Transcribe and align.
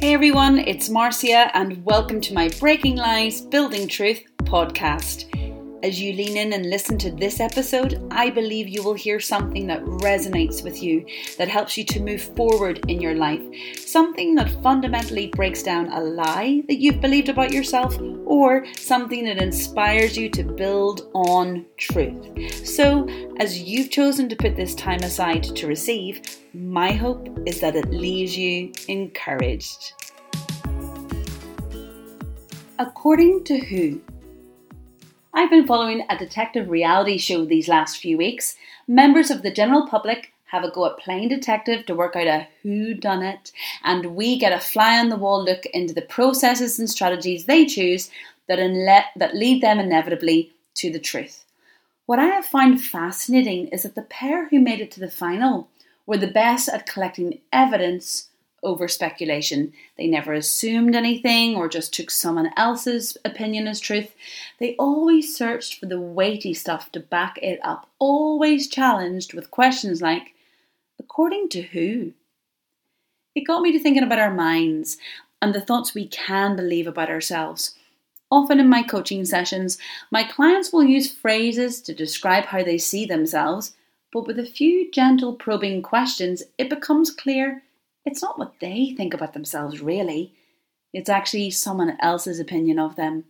Hey 0.00 0.14
everyone, 0.14 0.60
it's 0.60 0.88
Marcia, 0.88 1.50
and 1.56 1.84
welcome 1.84 2.20
to 2.20 2.32
my 2.32 2.48
Breaking 2.60 2.94
Lies, 2.94 3.40
Building 3.40 3.88
Truth 3.88 4.22
podcast. 4.44 5.24
As 5.80 6.00
you 6.00 6.12
lean 6.12 6.36
in 6.36 6.52
and 6.54 6.68
listen 6.68 6.98
to 6.98 7.10
this 7.12 7.38
episode, 7.38 8.04
I 8.10 8.30
believe 8.30 8.66
you 8.66 8.82
will 8.82 8.94
hear 8.94 9.20
something 9.20 9.68
that 9.68 9.84
resonates 9.84 10.64
with 10.64 10.82
you, 10.82 11.06
that 11.36 11.46
helps 11.46 11.78
you 11.78 11.84
to 11.84 12.00
move 12.00 12.20
forward 12.34 12.80
in 12.88 13.00
your 13.00 13.14
life, 13.14 13.40
something 13.76 14.34
that 14.34 14.60
fundamentally 14.60 15.28
breaks 15.28 15.62
down 15.62 15.92
a 15.92 16.00
lie 16.00 16.64
that 16.66 16.80
you've 16.80 17.00
believed 17.00 17.28
about 17.28 17.52
yourself, 17.52 17.96
or 18.26 18.66
something 18.74 19.24
that 19.24 19.40
inspires 19.40 20.18
you 20.18 20.28
to 20.30 20.42
build 20.42 21.12
on 21.14 21.64
truth. 21.76 22.66
So, 22.66 23.08
as 23.38 23.60
you've 23.60 23.90
chosen 23.90 24.28
to 24.30 24.36
put 24.36 24.56
this 24.56 24.74
time 24.74 25.00
aside 25.04 25.44
to 25.44 25.68
receive, 25.68 26.22
my 26.54 26.90
hope 26.90 27.28
is 27.46 27.60
that 27.60 27.76
it 27.76 27.88
leaves 27.90 28.36
you 28.36 28.72
encouraged. 28.88 29.92
According 32.80 33.44
to 33.44 33.58
who? 33.58 34.00
I've 35.38 35.50
been 35.50 35.68
following 35.68 36.04
a 36.10 36.18
detective 36.18 36.68
reality 36.68 37.16
show 37.16 37.44
these 37.44 37.68
last 37.68 37.98
few 37.98 38.18
weeks. 38.18 38.56
Members 38.88 39.30
of 39.30 39.42
the 39.42 39.52
general 39.52 39.86
public 39.86 40.32
have 40.46 40.64
a 40.64 40.70
go 40.72 40.84
at 40.86 40.98
playing 40.98 41.28
detective 41.28 41.86
to 41.86 41.94
work 41.94 42.16
out 42.16 42.26
a 42.26 42.48
who 42.64 42.92
done 42.92 43.22
it, 43.22 43.52
and 43.84 44.16
we 44.16 44.36
get 44.36 44.52
a 44.52 44.58
fly 44.58 44.98
on 44.98 45.10
the 45.10 45.16
wall 45.16 45.44
look 45.44 45.64
into 45.66 45.94
the 45.94 46.02
processes 46.02 46.80
and 46.80 46.90
strategies 46.90 47.44
they 47.44 47.66
choose 47.66 48.10
that, 48.48 48.58
inle- 48.58 49.04
that 49.14 49.36
lead 49.36 49.62
them 49.62 49.78
inevitably 49.78 50.50
to 50.74 50.90
the 50.90 50.98
truth. 50.98 51.44
What 52.06 52.18
I 52.18 52.26
have 52.26 52.44
found 52.44 52.82
fascinating 52.82 53.68
is 53.68 53.84
that 53.84 53.94
the 53.94 54.02
pair 54.02 54.48
who 54.48 54.58
made 54.58 54.80
it 54.80 54.90
to 54.90 55.00
the 55.00 55.08
final 55.08 55.68
were 56.04 56.18
the 56.18 56.26
best 56.26 56.68
at 56.68 56.84
collecting 56.84 57.38
evidence 57.52 58.27
over 58.62 58.88
speculation. 58.88 59.72
They 59.96 60.06
never 60.06 60.32
assumed 60.32 60.94
anything 60.94 61.54
or 61.54 61.68
just 61.68 61.94
took 61.94 62.10
someone 62.10 62.50
else's 62.56 63.16
opinion 63.24 63.68
as 63.68 63.80
truth. 63.80 64.14
They 64.58 64.74
always 64.76 65.36
searched 65.36 65.78
for 65.78 65.86
the 65.86 66.00
weighty 66.00 66.54
stuff 66.54 66.90
to 66.92 67.00
back 67.00 67.38
it 67.42 67.60
up, 67.62 67.88
always 67.98 68.68
challenged 68.68 69.34
with 69.34 69.50
questions 69.50 70.02
like, 70.02 70.34
according 70.98 71.48
to 71.50 71.62
who? 71.62 72.12
It 73.34 73.46
got 73.46 73.62
me 73.62 73.72
to 73.72 73.78
thinking 73.78 74.02
about 74.02 74.18
our 74.18 74.34
minds 74.34 74.98
and 75.40 75.54
the 75.54 75.60
thoughts 75.60 75.94
we 75.94 76.08
can 76.08 76.56
believe 76.56 76.86
about 76.86 77.10
ourselves. 77.10 77.76
Often 78.30 78.60
in 78.60 78.68
my 78.68 78.82
coaching 78.82 79.24
sessions, 79.24 79.78
my 80.10 80.24
clients 80.24 80.72
will 80.72 80.84
use 80.84 81.10
phrases 81.10 81.80
to 81.82 81.94
describe 81.94 82.44
how 82.44 82.62
they 82.62 82.76
see 82.76 83.06
themselves, 83.06 83.74
but 84.12 84.26
with 84.26 84.38
a 84.38 84.44
few 84.44 84.90
gentle 84.90 85.34
probing 85.34 85.82
questions, 85.82 86.42
it 86.58 86.68
becomes 86.68 87.10
clear 87.10 87.62
it's 88.08 88.22
not 88.22 88.38
what 88.38 88.54
they 88.58 88.94
think 88.96 89.12
about 89.12 89.34
themselves, 89.34 89.82
really. 89.82 90.32
It's 90.94 91.10
actually 91.10 91.50
someone 91.50 91.98
else's 92.00 92.40
opinion 92.40 92.78
of 92.78 92.96
them. 92.96 93.24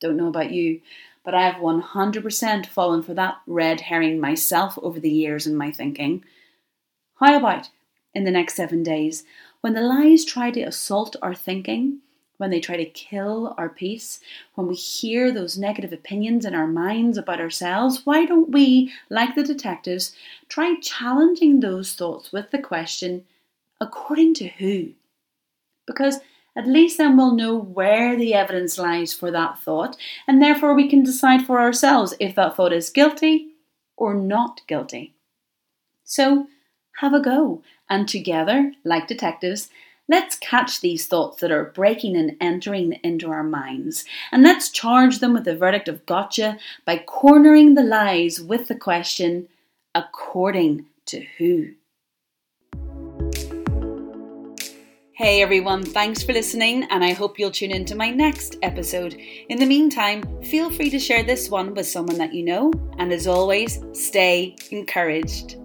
Don't 0.00 0.16
know 0.16 0.28
about 0.28 0.50
you, 0.50 0.80
but 1.22 1.34
I 1.34 1.42
have 1.42 1.56
100% 1.56 2.66
fallen 2.66 3.02
for 3.02 3.12
that 3.12 3.36
red 3.46 3.82
herring 3.82 4.18
myself 4.18 4.78
over 4.82 4.98
the 4.98 5.10
years 5.10 5.46
in 5.46 5.54
my 5.54 5.70
thinking. 5.70 6.24
How 7.16 7.36
about 7.36 7.68
in 8.14 8.24
the 8.24 8.30
next 8.30 8.54
seven 8.54 8.82
days, 8.82 9.24
when 9.60 9.74
the 9.74 9.82
lies 9.82 10.24
try 10.24 10.50
to 10.52 10.62
assault 10.62 11.16
our 11.20 11.34
thinking, 11.34 11.98
when 12.38 12.48
they 12.48 12.60
try 12.60 12.78
to 12.78 12.86
kill 12.86 13.54
our 13.58 13.68
peace, 13.68 14.18
when 14.54 14.66
we 14.66 14.74
hear 14.74 15.30
those 15.30 15.58
negative 15.58 15.92
opinions 15.92 16.46
in 16.46 16.54
our 16.54 16.66
minds 16.66 17.18
about 17.18 17.40
ourselves, 17.40 18.06
why 18.06 18.24
don't 18.24 18.50
we, 18.50 18.90
like 19.10 19.34
the 19.34 19.44
detectives, 19.44 20.14
try 20.48 20.74
challenging 20.80 21.60
those 21.60 21.94
thoughts 21.94 22.32
with 22.32 22.50
the 22.50 22.58
question, 22.58 23.26
according 23.84 24.34
to 24.34 24.48
who? 24.48 24.90
Because 25.86 26.20
at 26.56 26.66
least 26.66 26.98
then 26.98 27.16
we'll 27.16 27.34
know 27.34 27.56
where 27.56 28.16
the 28.16 28.32
evidence 28.32 28.78
lies 28.78 29.12
for 29.12 29.30
that 29.30 29.58
thought, 29.58 29.96
and 30.26 30.40
therefore 30.40 30.74
we 30.74 30.88
can 30.88 31.02
decide 31.02 31.44
for 31.44 31.60
ourselves 31.60 32.14
if 32.18 32.34
that 32.34 32.56
thought 32.56 32.72
is 32.72 32.90
guilty 32.90 33.48
or 33.96 34.14
not 34.14 34.62
guilty. 34.66 35.14
So, 36.04 36.46
have 37.00 37.12
a 37.12 37.20
go, 37.20 37.62
and 37.90 38.08
together, 38.08 38.72
like 38.84 39.08
detectives, 39.08 39.68
let's 40.08 40.36
catch 40.36 40.80
these 40.80 41.06
thoughts 41.06 41.40
that 41.40 41.50
are 41.50 41.64
breaking 41.64 42.16
and 42.16 42.36
entering 42.40 43.00
into 43.02 43.30
our 43.30 43.42
minds, 43.42 44.04
and 44.30 44.42
let's 44.42 44.70
charge 44.70 45.18
them 45.18 45.34
with 45.34 45.44
the 45.44 45.56
verdict 45.56 45.88
of 45.88 46.06
gotcha 46.06 46.56
by 46.84 46.98
cornering 46.98 47.74
the 47.74 47.82
lies 47.82 48.40
with 48.40 48.68
the 48.68 48.76
question, 48.76 49.48
according 49.94 50.86
to 51.06 51.26
who? 51.38 51.72
Hey 55.16 55.42
everyone, 55.42 55.84
thanks 55.84 56.24
for 56.24 56.32
listening, 56.32 56.88
and 56.90 57.04
I 57.04 57.12
hope 57.12 57.38
you'll 57.38 57.52
tune 57.52 57.70
in 57.70 57.84
to 57.84 57.94
my 57.94 58.10
next 58.10 58.56
episode. 58.62 59.14
In 59.48 59.60
the 59.60 59.64
meantime, 59.64 60.24
feel 60.42 60.70
free 60.70 60.90
to 60.90 60.98
share 60.98 61.22
this 61.22 61.48
one 61.48 61.72
with 61.72 61.86
someone 61.86 62.18
that 62.18 62.34
you 62.34 62.44
know, 62.44 62.72
and 62.98 63.12
as 63.12 63.28
always, 63.28 63.78
stay 63.92 64.56
encouraged. 64.72 65.63